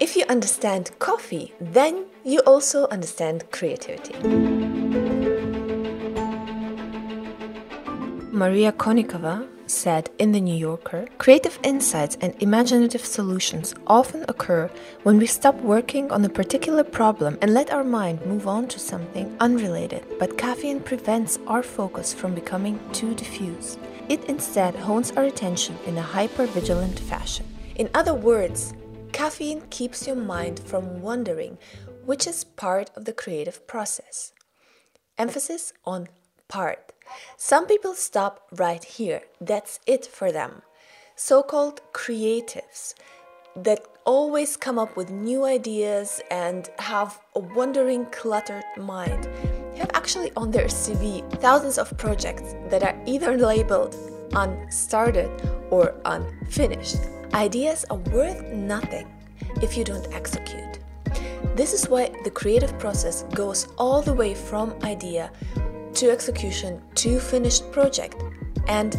If 0.00 0.16
you 0.16 0.24
understand 0.30 0.92
coffee, 0.98 1.52
then 1.60 2.06
you 2.24 2.40
also 2.46 2.88
understand 2.88 3.44
creativity. 3.50 4.14
Maria 8.32 8.72
Konnikova 8.72 9.46
said 9.66 10.08
in 10.18 10.32
The 10.32 10.40
New 10.40 10.54
Yorker 10.54 11.06
Creative 11.18 11.58
insights 11.62 12.16
and 12.22 12.34
imaginative 12.40 13.04
solutions 13.04 13.74
often 13.86 14.24
occur 14.26 14.70
when 15.02 15.18
we 15.18 15.26
stop 15.26 15.54
working 15.56 16.10
on 16.10 16.24
a 16.24 16.30
particular 16.30 16.82
problem 16.82 17.36
and 17.42 17.52
let 17.52 17.70
our 17.70 17.84
mind 17.84 18.24
move 18.24 18.48
on 18.48 18.68
to 18.68 18.78
something 18.78 19.36
unrelated. 19.38 20.06
But 20.18 20.38
caffeine 20.38 20.80
prevents 20.80 21.38
our 21.46 21.62
focus 21.62 22.14
from 22.14 22.34
becoming 22.34 22.80
too 22.94 23.14
diffuse. 23.14 23.76
It 24.08 24.24
instead 24.24 24.74
hones 24.76 25.12
our 25.12 25.24
attention 25.24 25.76
in 25.84 25.98
a 25.98 26.10
hyper 26.16 26.46
vigilant 26.46 26.98
fashion. 26.98 27.44
In 27.76 27.90
other 27.92 28.14
words, 28.14 28.72
caffeine 29.20 29.60
keeps 29.68 30.06
your 30.06 30.16
mind 30.16 30.58
from 30.58 31.02
wandering, 31.02 31.58
which 32.06 32.26
is 32.26 32.42
part 32.42 32.90
of 32.96 33.04
the 33.04 33.12
creative 33.12 33.66
process. 33.66 34.32
Emphasis 35.18 35.74
on 35.84 36.08
part. 36.48 36.94
Some 37.36 37.66
people 37.66 37.92
stop 37.92 38.40
right 38.56 38.82
here. 38.82 39.20
That's 39.38 39.78
it 39.86 40.06
for 40.06 40.32
them. 40.32 40.62
So 41.16 41.42
called 41.42 41.82
creatives 41.92 42.94
that 43.56 43.84
always 44.06 44.56
come 44.56 44.78
up 44.78 44.96
with 44.96 45.10
new 45.10 45.44
ideas 45.44 46.22
and 46.30 46.70
have 46.78 47.20
a 47.34 47.40
wandering, 47.40 48.06
cluttered 48.06 48.64
mind 48.78 49.28
have 49.76 49.90
actually 49.92 50.32
on 50.34 50.50
their 50.50 50.68
CV 50.68 51.28
thousands 51.42 51.76
of 51.76 51.94
projects 51.98 52.54
that 52.70 52.82
are 52.82 52.98
either 53.04 53.36
labeled 53.36 53.94
unstarted 54.32 55.30
or 55.70 55.94
unfinished. 56.04 56.98
Ideas 57.34 57.84
are 57.90 57.96
worth 57.96 58.42
nothing 58.52 59.06
if 59.62 59.76
you 59.76 59.84
don't 59.84 60.06
execute. 60.12 60.78
This 61.54 61.72
is 61.72 61.88
why 61.88 62.10
the 62.24 62.30
creative 62.30 62.78
process 62.78 63.24
goes 63.34 63.68
all 63.78 64.02
the 64.02 64.12
way 64.12 64.34
from 64.34 64.74
idea 64.82 65.30
to 65.94 66.10
execution 66.10 66.80
to 66.96 67.18
finished 67.18 67.70
project 67.72 68.22
and 68.68 68.98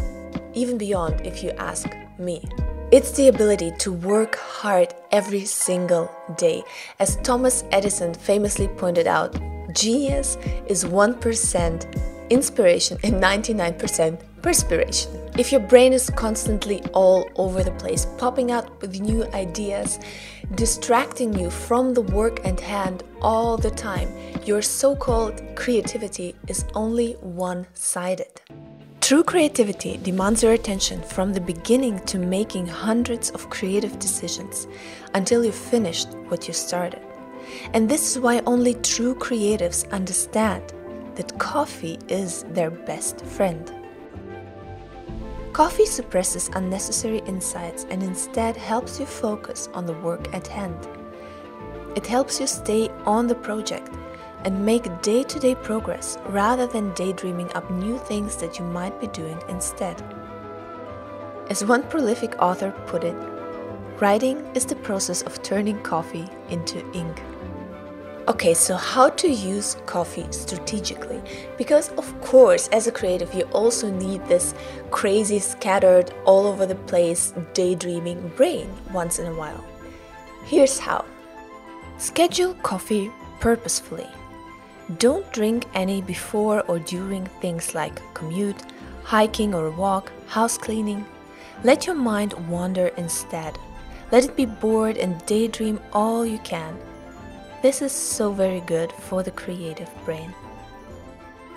even 0.54 0.78
beyond 0.78 1.26
if 1.26 1.42
you 1.42 1.50
ask 1.52 1.96
me. 2.18 2.44
It's 2.90 3.12
the 3.12 3.28
ability 3.28 3.72
to 3.78 3.92
work 3.92 4.36
hard 4.36 4.94
every 5.12 5.46
single 5.46 6.10
day. 6.36 6.62
As 6.98 7.16
Thomas 7.22 7.64
Edison 7.72 8.12
famously 8.12 8.68
pointed 8.68 9.06
out, 9.06 9.34
genius 9.72 10.36
is 10.66 10.84
1% 10.84 12.11
inspiration 12.32 12.98
and 13.02 13.14
99% 13.14 14.20
perspiration. 14.42 15.10
If 15.38 15.52
your 15.52 15.60
brain 15.60 15.92
is 15.92 16.10
constantly 16.10 16.82
all 16.92 17.30
over 17.36 17.62
the 17.62 17.70
place, 17.72 18.06
popping 18.18 18.50
out 18.50 18.80
with 18.80 19.00
new 19.00 19.24
ideas, 19.32 19.98
distracting 20.54 21.32
you 21.38 21.50
from 21.50 21.94
the 21.94 22.02
work 22.02 22.44
at 22.44 22.60
hand 22.60 23.04
all 23.20 23.56
the 23.56 23.70
time, 23.70 24.08
your 24.44 24.62
so 24.62 24.96
called 24.96 25.40
creativity 25.54 26.34
is 26.48 26.64
only 26.74 27.12
one 27.20 27.66
sided. 27.74 28.40
True 29.00 29.24
creativity 29.24 29.96
demands 29.98 30.42
your 30.42 30.52
attention 30.52 31.02
from 31.02 31.32
the 31.32 31.40
beginning 31.40 31.98
to 32.06 32.18
making 32.18 32.66
hundreds 32.66 33.30
of 33.30 33.50
creative 33.50 33.98
decisions 33.98 34.66
until 35.14 35.44
you've 35.44 35.54
finished 35.54 36.08
what 36.28 36.46
you 36.46 36.54
started. 36.54 37.02
And 37.74 37.88
this 37.88 38.10
is 38.10 38.20
why 38.20 38.42
only 38.46 38.74
true 38.74 39.14
creatives 39.14 39.90
understand 39.90 40.72
that 41.16 41.38
coffee 41.38 41.98
is 42.08 42.44
their 42.50 42.70
best 42.70 43.24
friend. 43.24 43.72
Coffee 45.52 45.84
suppresses 45.84 46.48
unnecessary 46.54 47.18
insights 47.26 47.84
and 47.90 48.02
instead 48.02 48.56
helps 48.56 48.98
you 48.98 49.04
focus 49.04 49.68
on 49.74 49.84
the 49.84 49.92
work 49.94 50.32
at 50.34 50.46
hand. 50.46 50.88
It 51.94 52.06
helps 52.06 52.40
you 52.40 52.46
stay 52.46 52.88
on 53.04 53.26
the 53.26 53.34
project 53.34 53.90
and 54.44 54.64
make 54.64 55.02
day 55.02 55.22
to 55.22 55.38
day 55.38 55.54
progress 55.54 56.16
rather 56.28 56.66
than 56.66 56.94
daydreaming 56.94 57.52
up 57.52 57.70
new 57.70 57.98
things 57.98 58.36
that 58.36 58.58
you 58.58 58.64
might 58.64 58.98
be 59.00 59.08
doing 59.08 59.40
instead. 59.48 60.02
As 61.50 61.64
one 61.64 61.82
prolific 61.82 62.34
author 62.40 62.70
put 62.86 63.04
it, 63.04 63.16
writing 64.00 64.38
is 64.54 64.64
the 64.64 64.76
process 64.76 65.20
of 65.22 65.42
turning 65.42 65.80
coffee 65.82 66.28
into 66.48 66.78
ink. 66.92 67.22
Okay, 68.28 68.54
so 68.54 68.76
how 68.76 69.08
to 69.08 69.28
use 69.28 69.76
coffee 69.84 70.26
strategically? 70.30 71.20
Because, 71.58 71.88
of 71.98 72.20
course, 72.20 72.68
as 72.68 72.86
a 72.86 72.92
creative, 72.92 73.34
you 73.34 73.42
also 73.52 73.90
need 73.90 74.24
this 74.26 74.54
crazy, 74.92 75.40
scattered, 75.40 76.14
all 76.24 76.46
over 76.46 76.64
the 76.64 76.76
place, 76.76 77.34
daydreaming 77.52 78.28
brain 78.36 78.70
once 78.92 79.18
in 79.18 79.26
a 79.26 79.34
while. 79.34 79.64
Here's 80.44 80.78
how 80.78 81.04
schedule 81.98 82.54
coffee 82.62 83.10
purposefully. 83.40 84.08
Don't 84.98 85.30
drink 85.32 85.64
any 85.74 86.00
before 86.00 86.62
or 86.68 86.78
during 86.78 87.26
things 87.40 87.74
like 87.74 88.00
commute, 88.14 88.62
hiking 89.02 89.52
or 89.52 89.70
walk, 89.70 90.12
house 90.28 90.56
cleaning. 90.56 91.04
Let 91.64 91.86
your 91.88 91.96
mind 91.96 92.34
wander 92.48 92.88
instead. 92.96 93.58
Let 94.12 94.24
it 94.24 94.36
be 94.36 94.46
bored 94.46 94.96
and 94.96 95.26
daydream 95.26 95.80
all 95.92 96.24
you 96.24 96.38
can 96.38 96.78
this 97.62 97.80
is 97.80 97.92
so 97.92 98.32
very 98.32 98.60
good 98.60 98.92
for 98.92 99.22
the 99.22 99.30
creative 99.30 99.90
brain. 100.04 100.34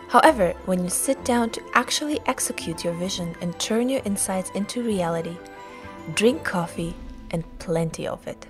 However, 0.08 0.54
when 0.66 0.84
you 0.84 0.90
sit 0.90 1.24
down 1.26 1.50
to 1.52 1.62
actually 1.74 2.20
execute 2.28 2.84
your 2.84 2.94
vision 2.94 3.36
and 3.42 3.60
turn 3.60 3.90
your 3.90 4.02
insights 4.06 4.52
into 4.52 4.84
reality, 4.84 5.36
drink 6.14 6.44
coffee 6.44 6.96
and 7.32 7.44
plenty 7.60 8.08
of 8.08 8.26
it. 8.28 8.46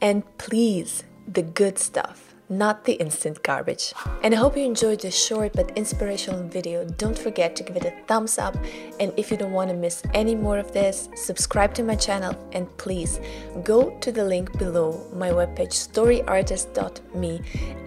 And 0.00 0.22
please, 0.38 1.04
the 1.26 1.42
good 1.42 1.78
stuff 1.78 2.29
not 2.50 2.84
the 2.84 2.94
instant 2.94 3.42
garbage. 3.42 3.94
And 4.22 4.34
I 4.34 4.36
hope 4.36 4.56
you 4.56 4.64
enjoyed 4.64 5.00
this 5.00 5.16
short 5.16 5.52
but 5.54 5.70
inspirational 5.78 6.42
video. 6.42 6.84
Don't 6.84 7.18
forget 7.18 7.54
to 7.56 7.62
give 7.62 7.76
it 7.76 7.84
a 7.84 7.94
thumbs 8.06 8.36
up. 8.38 8.56
And 8.98 9.12
if 9.16 9.30
you 9.30 9.36
don't 9.36 9.52
want 9.52 9.70
to 9.70 9.76
miss 9.76 10.02
any 10.12 10.34
more 10.34 10.58
of 10.58 10.72
this, 10.72 11.08
subscribe 11.14 11.72
to 11.74 11.84
my 11.84 11.94
channel 11.94 12.36
and 12.52 12.66
please 12.76 13.20
go 13.62 13.96
to 14.00 14.12
the 14.12 14.24
link 14.24 14.58
below 14.58 15.06
my 15.14 15.30
webpage 15.30 15.72
storyartist.me 15.72 17.40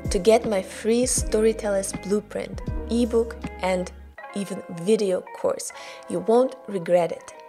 to 0.10 0.20
get 0.20 0.50
my 0.50 0.62
free 0.62 1.06
storyteller's 1.06 1.92
blueprint, 2.04 2.62
ebook, 2.90 3.36
and 3.62 3.92
even 4.36 4.64
video 4.82 5.22
course. 5.22 5.72
You 6.10 6.20
won't 6.20 6.56
regret 6.68 7.12
it. 7.12 7.43